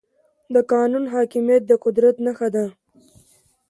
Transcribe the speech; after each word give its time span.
د 0.53 0.55
قانون 0.71 1.03
حاکميت 1.13 1.61
د 1.67 1.71
قدرت 1.83 2.15
نښه 2.25 2.47
ده. 2.55 2.65